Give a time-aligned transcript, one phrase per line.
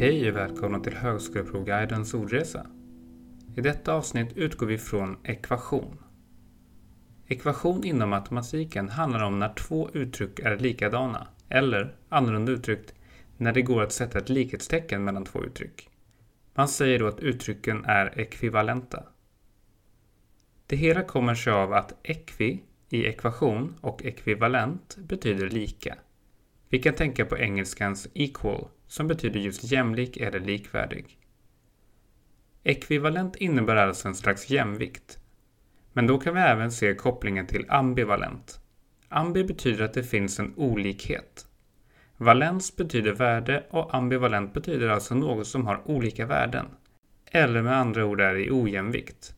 [0.00, 2.66] Hej och välkomna till Högskoleprovguidens ordresa.
[3.56, 5.98] I detta avsnitt utgår vi från ekvation.
[7.26, 12.94] Ekvation inom matematiken handlar om när två uttryck är likadana, eller annorlunda uttryckt,
[13.36, 15.88] när det går att sätta ett likhetstecken mellan två uttryck.
[16.54, 19.02] Man säger då att uttrycken är ekvivalenta.
[20.66, 25.94] Det hela kommer sig av att ekvi i ekvation och ekvivalent betyder lika.
[26.68, 31.18] Vi kan tänka på engelskans equal som betyder just jämlik eller likvärdig.
[32.62, 35.18] Ekvivalent innebär alltså en slags jämvikt.
[35.92, 38.60] Men då kan vi även se kopplingen till ambivalent.
[39.08, 41.46] Ambi betyder att det finns en olikhet.
[42.16, 46.66] Valens betyder värde och ambivalent betyder alltså något som har olika värden.
[47.30, 49.34] Eller med andra ord är i ojämvikt.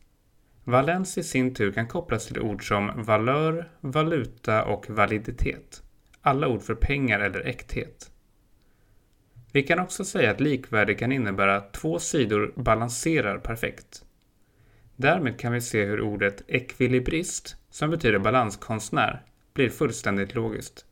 [0.63, 5.83] Valens i sin tur kan kopplas till ord som valör, valuta och validitet.
[6.21, 8.11] Alla ord för pengar eller äkthet.
[9.51, 14.05] Vi kan också säga att likvärdig kan innebära att två sidor balanserar perfekt.
[14.95, 20.85] Därmed kan vi se hur ordet ekvilibrist, som betyder balanskonstnär, blir fullständigt logiskt.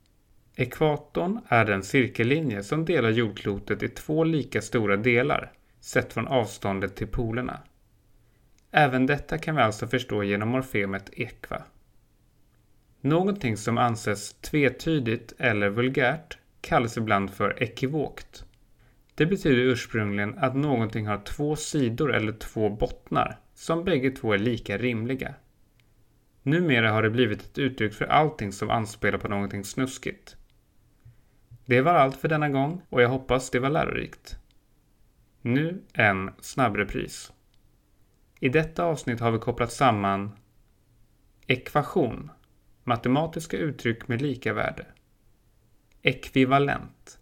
[0.56, 6.96] Ekvatorn är den cirkellinje som delar jordklotet i två lika stora delar, sett från avståndet
[6.96, 7.60] till polerna.
[8.72, 11.64] Även detta kan vi alltså förstå genom morfemet ekva.
[13.02, 18.46] Någonting som anses tvetydigt eller vulgärt kallas ibland för ekivokt.
[19.16, 24.38] Det betyder ursprungligen att någonting har två sidor eller två bottnar som bägge två är
[24.38, 25.34] lika rimliga.
[26.44, 30.36] Numera har det blivit ett uttryck för allting som anspelar på någonting snuskigt.
[31.66, 34.38] Det var allt för denna gång och jag hoppas det var lärorikt.
[35.42, 37.34] Nu en snabbrepris.
[38.40, 40.32] I detta avsnitt har vi kopplat samman
[41.48, 42.32] ekvation,
[42.90, 44.86] matematiska uttryck med lika värde.
[46.02, 47.20] Ekvivalent,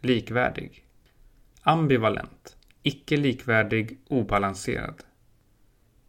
[0.00, 0.84] likvärdig.
[1.62, 5.04] Ambivalent, icke likvärdig, obalanserad.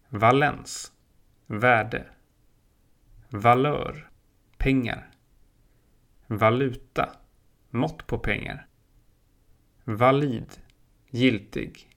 [0.10, 0.92] Valens,
[1.48, 2.06] värde.
[3.30, 4.10] Valör,
[4.58, 5.12] pengar.
[6.28, 7.16] Valuta,
[7.70, 8.68] mått på pengar.
[9.84, 10.52] Valid,
[11.10, 11.90] giltig.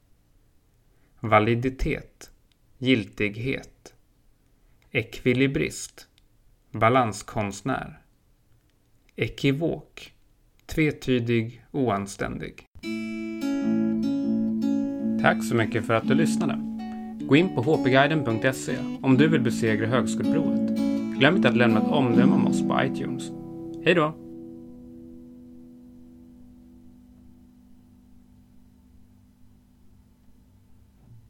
[1.21, 2.31] Validitet,
[2.78, 3.95] giltighet.
[4.91, 6.09] Ekvilibrist,
[6.71, 7.99] balanskonstnär.
[9.16, 10.12] Ekivok,
[10.66, 12.65] tvetydig, oanständig.
[15.22, 16.59] Tack så mycket för att du lyssnade.
[17.21, 20.78] Gå in på hpguiden.se om du vill besegra högskoleprovet.
[21.19, 23.31] Glöm inte att lämna ett omdöme om oss på iTunes.
[23.84, 24.26] Hej då!